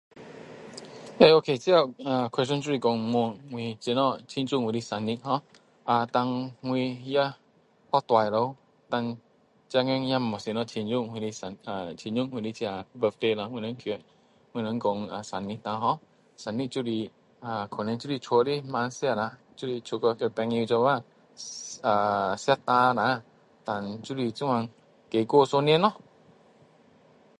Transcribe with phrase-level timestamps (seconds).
[1.19, 1.75] A ok 这
[2.09, 3.37] 啊 question 就是说问我
[3.79, 5.39] 怎样庆祝我的生日 ho
[5.83, 7.21] 啊 dan 我也
[7.91, 8.55] 很大了
[8.89, 9.17] dan
[9.69, 11.71] 现今也没有怎样庆祝我的生我
[12.41, 12.65] 的这
[12.99, 13.99] birthday lo 心
[14.53, 15.99] 我们说生日 lo ho
[16.35, 17.11] 生日就是
[18.19, 20.73] 家里晚餐吃一下就是出去和朋友一起
[21.83, 23.23] 啊吃茶一下
[24.01, 24.67] 就是这样
[25.11, 25.93] 再过一年咯